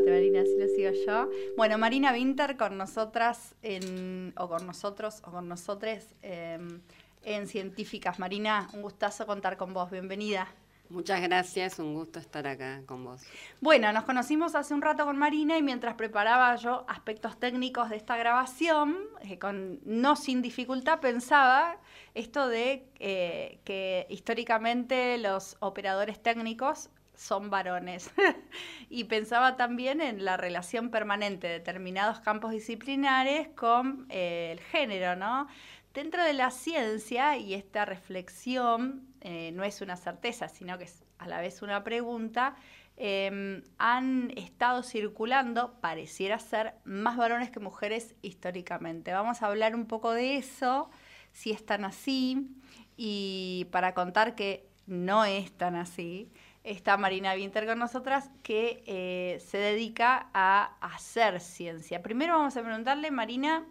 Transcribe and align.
Marina, 0.00 0.40
así 0.40 0.56
lo 0.58 0.68
sigo 0.68 0.90
yo. 1.06 1.30
Bueno, 1.56 1.76
Marina 1.78 2.12
Winter 2.12 2.56
con 2.56 2.78
nosotras, 2.78 3.54
en, 3.62 4.32
o 4.36 4.48
con 4.48 4.66
nosotros, 4.66 5.22
o 5.24 5.30
con 5.30 5.48
nosotres, 5.48 6.14
em, 6.22 6.80
en 7.24 7.46
Científicas. 7.46 8.18
Marina, 8.18 8.68
un 8.72 8.82
gustazo 8.82 9.26
contar 9.26 9.56
con 9.56 9.74
vos, 9.74 9.90
bienvenida. 9.90 10.48
Muchas 10.88 11.22
gracias, 11.22 11.78
un 11.78 11.94
gusto 11.94 12.18
estar 12.18 12.46
acá 12.46 12.82
con 12.84 13.04
vos. 13.04 13.22
Bueno, 13.60 13.92
nos 13.92 14.04
conocimos 14.04 14.54
hace 14.54 14.74
un 14.74 14.82
rato 14.82 15.06
con 15.06 15.16
Marina 15.16 15.56
y 15.56 15.62
mientras 15.62 15.94
preparaba 15.94 16.54
yo 16.56 16.84
aspectos 16.86 17.38
técnicos 17.38 17.88
de 17.88 17.96
esta 17.96 18.16
grabación, 18.18 18.98
eh, 19.22 19.38
con, 19.38 19.80
no 19.86 20.16
sin 20.16 20.42
dificultad, 20.42 21.00
pensaba 21.00 21.78
esto 22.14 22.46
de 22.48 22.84
eh, 22.98 23.58
que 23.64 24.06
históricamente 24.10 25.16
los 25.16 25.56
operadores 25.60 26.22
técnicos 26.22 26.90
son 27.14 27.50
varones. 27.50 28.10
y 28.88 29.04
pensaba 29.04 29.56
también 29.56 30.00
en 30.00 30.24
la 30.24 30.36
relación 30.36 30.90
permanente 30.90 31.46
de 31.46 31.54
determinados 31.54 32.20
campos 32.20 32.52
disciplinares 32.52 33.48
con 33.48 34.06
eh, 34.08 34.50
el 34.52 34.60
género, 34.60 35.16
¿no? 35.16 35.48
Dentro 35.94 36.24
de 36.24 36.32
la 36.32 36.50
ciencia, 36.50 37.36
y 37.36 37.52
esta 37.52 37.84
reflexión 37.84 39.06
eh, 39.20 39.52
no 39.52 39.62
es 39.62 39.82
una 39.82 39.96
certeza, 39.96 40.48
sino 40.48 40.78
que 40.78 40.84
es 40.84 41.04
a 41.18 41.28
la 41.28 41.40
vez 41.40 41.62
una 41.62 41.84
pregunta, 41.84 42.56
em, 42.96 43.62
han 43.78 44.32
estado 44.36 44.82
circulando, 44.82 45.78
pareciera 45.80 46.38
ser, 46.38 46.74
más 46.84 47.16
varones 47.16 47.50
que 47.50 47.60
mujeres 47.60 48.14
históricamente. 48.22 49.12
Vamos 49.12 49.42
a 49.42 49.46
hablar 49.46 49.74
un 49.74 49.86
poco 49.86 50.12
de 50.12 50.36
eso, 50.36 50.90
si 51.32 51.52
es 51.52 51.64
tan 51.64 51.84
así, 51.84 52.48
y 52.96 53.66
para 53.70 53.94
contar 53.94 54.34
que 54.34 54.66
no 54.86 55.24
es 55.24 55.52
tan 55.52 55.76
así, 55.76 56.32
está 56.64 56.96
Marina 56.96 57.34
Winter 57.34 57.66
con 57.66 57.78
nosotras, 57.78 58.30
que 58.42 58.82
eh, 58.86 59.40
se 59.40 59.58
dedica 59.58 60.28
a 60.32 60.76
hacer 60.80 61.40
ciencia. 61.40 62.02
Primero 62.02 62.38
vamos 62.38 62.56
a 62.56 62.62
preguntarle, 62.62 63.10
Marina, 63.10 63.66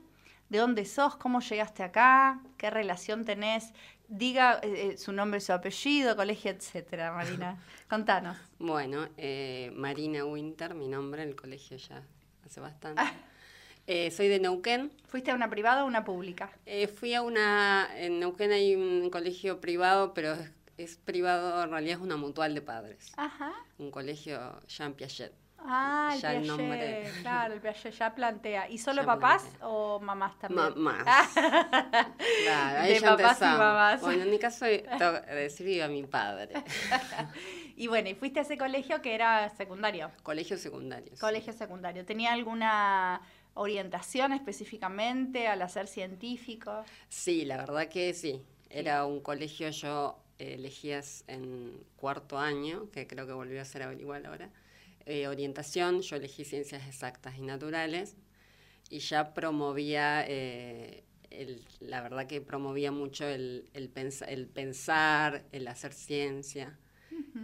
de 0.51 0.57
dónde 0.57 0.83
sos, 0.83 1.15
cómo 1.15 1.39
llegaste 1.39 1.81
acá, 1.81 2.41
qué 2.57 2.69
relación 2.69 3.23
tenés. 3.23 3.71
Diga 4.09 4.59
eh, 4.61 4.91
eh, 4.91 4.97
su 4.97 5.13
nombre, 5.13 5.39
su 5.39 5.53
apellido, 5.53 6.17
colegio, 6.17 6.51
etcétera, 6.51 7.13
Marina. 7.13 7.57
Contanos. 7.89 8.37
Bueno, 8.59 9.07
eh, 9.15 9.71
Marina 9.73 10.25
Winter, 10.25 10.73
mi 10.73 10.89
nombre, 10.89 11.23
el 11.23 11.37
colegio 11.37 11.77
ya 11.77 12.03
hace 12.45 12.59
bastante. 12.59 13.01
soy 14.11 14.27
de 14.27 14.39
Neuquén. 14.41 14.91
¿Fuiste 15.07 15.31
a 15.31 15.35
una 15.35 15.49
privada 15.49 15.85
o 15.85 15.87
una 15.87 16.03
pública? 16.03 16.51
fui 16.95 17.13
a 17.13 17.21
una. 17.21 17.87
En 17.95 18.19
Neuquén 18.19 18.51
hay 18.51 18.75
un 18.75 19.09
colegio 19.09 19.61
privado, 19.61 20.13
pero 20.13 20.33
es, 20.33 20.51
privado, 21.05 21.63
en 21.63 21.71
realidad 21.71 21.97
es 21.97 22.03
una 22.03 22.17
mutual 22.17 22.55
de 22.55 22.61
padres. 22.61 23.11
Ajá. 23.17 23.53
Un 23.77 23.91
colegio 23.91 24.61
Jean 24.67 24.93
Piaget. 24.93 25.33
Ah, 25.63 26.11
el 26.13 26.19
Piaget, 26.21 26.45
nombre. 26.45 27.11
claro, 27.21 27.53
el 27.53 27.61
Piaget 27.61 27.93
ya 27.93 28.15
plantea. 28.15 28.69
¿Y 28.69 28.77
solo 28.77 29.05
papás 29.05 29.45
o 29.61 29.99
mamás 29.99 30.37
también? 30.39 30.73
Mamás. 30.75 31.29
claro, 31.33 32.87
de 32.87 33.01
papás 33.01 33.41
y 33.41 33.43
mamás. 33.43 34.01
Bueno, 34.01 34.23
en 34.23 34.31
mi 34.31 34.39
caso, 34.39 34.65
decir 34.65 35.67
iba 35.67 35.87
mi 35.87 36.03
padre. 36.03 36.53
y 37.75 37.87
bueno, 37.87 38.09
y 38.09 38.15
fuiste 38.15 38.39
a 38.39 38.43
ese 38.43 38.57
colegio 38.57 39.01
que 39.01 39.13
era 39.13 39.49
secundario. 39.49 40.11
Colegio 40.23 40.57
secundario. 40.57 41.13
Colegio 41.19 41.53
secundario. 41.53 42.05
¿Tenía 42.05 42.33
alguna 42.33 43.21
orientación 43.53 44.33
específicamente 44.33 45.47
al 45.47 45.61
hacer 45.61 45.87
científico? 45.87 46.83
Sí, 47.09 47.45
la 47.45 47.57
verdad 47.57 47.87
que 47.87 48.13
sí. 48.13 48.41
Era 48.73 49.05
un 49.05 49.19
colegio, 49.19 49.69
yo 49.69 50.17
elegías 50.37 51.23
en 51.27 51.83
cuarto 51.97 52.39
año, 52.39 52.89
que 52.91 53.05
creo 53.05 53.27
que 53.27 53.33
volvió 53.33 53.61
a 53.61 53.65
ser 53.65 53.99
igual 53.99 54.25
ahora 54.25 54.49
eh, 55.05 55.27
orientación, 55.27 56.01
yo 56.01 56.15
elegí 56.15 56.45
ciencias 56.45 56.85
exactas 56.87 57.37
y 57.37 57.41
naturales 57.41 58.15
y 58.89 58.99
ya 58.99 59.33
promovía, 59.33 60.23
eh, 60.27 61.03
la 61.79 62.01
verdad 62.01 62.27
que 62.27 62.41
promovía 62.41 62.91
mucho 62.91 63.25
el, 63.25 63.69
el, 63.73 63.89
pensar, 63.89 65.43
el 65.51 65.67
hacer 65.67 65.93
ciencia. 65.93 66.77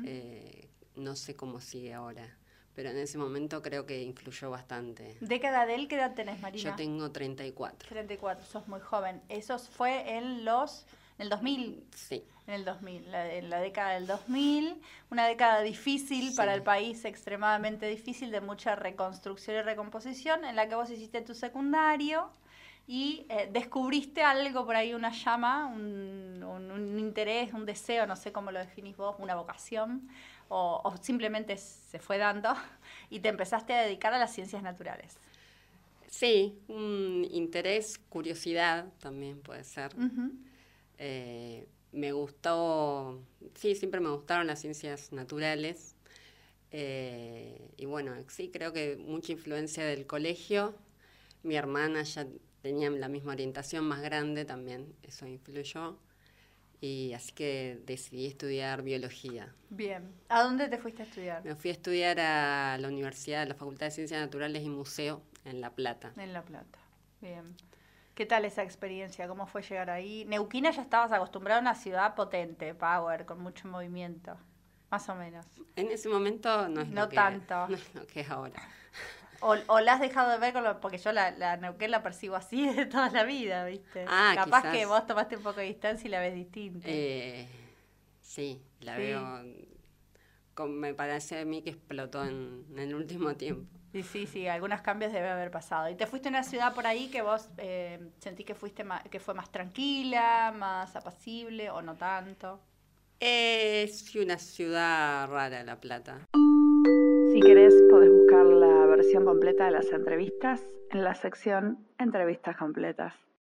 Eh, 0.05 0.69
no 0.95 1.15
sé 1.15 1.35
cómo 1.35 1.59
sigue 1.59 1.93
ahora, 1.93 2.37
pero 2.73 2.89
en 2.89 2.97
ese 2.97 3.17
momento 3.17 3.61
creo 3.61 3.85
que 3.85 4.01
influyó 4.03 4.49
bastante. 4.49 5.17
¿Década 5.21 5.65
de 5.65 5.75
él 5.75 5.87
qué 5.87 5.95
edad 5.95 6.13
tenés, 6.13 6.39
Marina? 6.39 6.63
Yo 6.63 6.75
tengo 6.75 7.11
34. 7.11 7.89
34, 7.89 8.45
sos 8.45 8.67
muy 8.67 8.79
joven. 8.79 9.21
¿Eso 9.29 9.57
fue 9.59 10.17
en 10.17 10.45
los, 10.45 10.85
en 11.17 11.23
el 11.23 11.29
2000? 11.29 11.83
Sí. 11.95 12.23
En 12.47 12.53
el 12.53 12.65
2000, 12.65 13.13
en 13.13 13.49
la 13.49 13.59
década 13.59 13.95
del 13.95 14.07
2000, 14.07 14.81
una 15.11 15.27
década 15.27 15.61
difícil 15.61 16.33
para 16.35 16.53
el 16.53 16.63
país, 16.63 17.03
extremadamente 17.03 17.87
difícil, 17.87 18.31
de 18.31 18.39
mucha 18.39 18.75
reconstrucción 18.75 19.57
y 19.57 19.61
recomposición, 19.63 20.45
en 20.45 20.55
la 20.55 20.69
que 20.69 20.75
vos 20.75 20.89
hiciste 20.89 21.21
tu 21.21 21.33
secundario 21.33 22.29
y 22.87 23.25
eh, 23.27 23.49
descubriste 23.51 24.23
algo 24.23 24.65
por 24.65 24.77
ahí, 24.77 24.93
una 24.93 25.11
llama, 25.11 25.67
un, 25.67 26.41
un, 26.41 26.99
interés, 26.99 27.53
un 27.53 27.65
deseo, 27.65 28.07
no 28.07 28.15
sé 28.15 28.31
cómo 28.31 28.51
lo 28.51 28.59
definís 28.59 28.95
vos, 28.95 29.17
una 29.19 29.35
vocación, 29.35 30.07
o, 30.47 30.79
o, 30.85 30.95
simplemente 30.97 31.57
se 31.57 31.99
fue 31.99 32.17
dando 32.17 32.53
y 33.09 33.19
te 33.19 33.27
empezaste 33.27 33.73
a 33.73 33.81
dedicar 33.81 34.13
a 34.13 34.19
las 34.19 34.33
ciencias 34.33 34.63
naturales. 34.63 35.17
Sí, 36.09 36.57
un 36.69 37.27
interés, 37.29 37.99
curiosidad 38.09 38.85
también 38.99 39.41
puede 39.41 39.65
ser 39.65 39.93
me 40.97 42.11
gustó, 42.11 43.21
sí, 43.55 43.75
siempre 43.75 43.99
me 43.99 44.09
gustaron 44.09 44.47
las 44.47 44.61
ciencias 44.61 45.11
naturales. 45.11 45.95
Eh, 46.71 47.71
y 47.77 47.85
bueno, 47.85 48.13
sí, 48.27 48.49
creo 48.51 48.73
que 48.73 48.97
mucha 48.97 49.31
influencia 49.31 49.85
del 49.85 50.05
colegio. 50.05 50.75
Mi 51.43 51.55
hermana 51.55 52.03
ya 52.03 52.27
tenía 52.61 52.89
la 52.89 53.07
misma 53.07 53.33
orientación 53.33 53.85
más 53.85 54.01
grande 54.01 54.45
también, 54.45 54.93
eso 55.03 55.25
influyó. 55.25 55.97
Y 56.79 57.13
así 57.13 57.31
que 57.31 57.81
decidí 57.87 58.27
estudiar 58.27 58.83
biología. 58.83 59.51
Bien. 59.69 60.11
¿A 60.29 60.43
dónde 60.43 60.67
te 60.67 60.77
fuiste 60.77 61.01
a 61.01 61.05
estudiar? 61.05 61.43
Me 61.43 61.55
fui 61.55 61.71
a 61.71 61.73
estudiar 61.73 62.19
a 62.19 62.77
la 62.77 62.87
Universidad, 62.87 63.41
a 63.41 63.45
la 63.45 63.55
Facultad 63.55 63.87
de 63.87 63.91
Ciencias 63.91 64.21
Naturales 64.21 64.61
y 64.61 64.69
Museo 64.69 65.23
en 65.43 65.59
La 65.59 65.73
Plata. 65.73 66.13
En 66.17 66.33
La 66.33 66.43
Plata. 66.43 66.79
Bien. 67.19 67.55
¿Qué 68.17 68.25
tal 68.25 68.45
esa 68.45 68.63
experiencia? 68.63 69.27
¿Cómo 69.27 69.45
fue 69.45 69.61
llegar 69.61 69.91
ahí? 69.91 70.25
Neuquina 70.25 70.71
ya 70.71 70.81
estabas 70.81 71.11
acostumbrado 71.11 71.59
a 71.59 71.61
una 71.61 71.75
ciudad 71.75 72.15
potente, 72.15 72.73
power, 72.73 73.27
con 73.27 73.39
mucho 73.39 73.67
movimiento, 73.67 74.35
más 74.89 75.07
o 75.09 75.13
menos. 75.13 75.45
En 75.75 75.91
ese 75.91 76.09
momento 76.09 76.67
no 76.67 76.81
es 76.81 76.87
no 76.87 77.01
lo 77.01 77.09
que, 77.09 77.15
tanto. 77.15 77.67
No 77.67 77.75
es 77.75 77.93
lo 77.93 78.07
que 78.07 78.21
es 78.21 78.29
ahora. 78.31 78.59
O, 79.39 79.55
o 79.67 79.79
la 79.81 79.93
has 79.93 79.99
dejado 79.99 80.31
de 80.31 80.39
ver 80.39 80.51
con 80.51 80.63
lo, 80.63 80.81
porque 80.81 80.97
yo 80.97 81.11
la, 81.11 81.29
la 81.29 81.57
Neuquén 81.57 81.91
la 81.91 82.01
percibo 82.01 82.35
así 82.35 82.67
de 82.73 82.87
toda 82.87 83.11
la 83.11 83.23
vida, 83.23 83.65
¿viste? 83.65 84.03
Ah, 84.07 84.31
Capaz 84.33 84.71
que 84.71 84.87
vos 84.87 85.05
tomaste 85.05 85.37
un 85.37 85.43
poco 85.43 85.59
de 85.59 85.67
distancia 85.67 86.07
y 86.07 86.09
la 86.09 86.19
ves 86.19 86.33
distinta. 86.33 86.87
Eh, 86.89 87.47
sí, 88.19 88.63
la 88.79 88.97
veo. 88.97 89.43
Me 90.65 90.93
parece 90.93 91.39
a 91.39 91.45
mí 91.45 91.61
que 91.61 91.71
explotó 91.71 92.23
en, 92.23 92.65
en 92.71 92.79
el 92.79 92.95
último 92.95 93.35
tiempo. 93.35 93.77
Sí, 93.91 94.03
sí, 94.03 94.27
sí, 94.27 94.47
algunos 94.47 94.81
cambios 94.81 95.13
debe 95.13 95.29
haber 95.29 95.49
pasado. 95.49 95.89
¿Y 95.89 95.95
te 95.95 96.07
fuiste 96.07 96.27
a 96.27 96.31
una 96.31 96.43
ciudad 96.43 96.73
por 96.73 96.85
ahí 96.85 97.09
que 97.09 97.21
vos 97.21 97.49
eh, 97.57 97.99
sentís 98.19 98.45
que, 98.45 98.53
fuiste 98.53 98.83
que 99.09 99.19
fue 99.19 99.33
más 99.33 99.51
tranquila, 99.51 100.53
más 100.55 100.95
apacible 100.95 101.69
o 101.69 101.81
no 101.81 101.95
tanto? 101.95 102.59
Es 103.19 104.13
una 104.15 104.37
ciudad 104.37 105.27
rara, 105.29 105.63
La 105.63 105.79
Plata. 105.79 106.27
Si 107.31 107.39
querés, 107.41 107.73
podés 107.89 108.11
buscar 108.11 108.45
la 108.45 108.85
versión 108.85 109.25
completa 109.25 109.65
de 109.65 109.71
las 109.71 109.91
entrevistas 109.91 110.63
en 110.91 111.03
la 111.03 111.15
sección 111.15 111.79
Entrevistas 111.97 112.55
completas. 112.57 113.13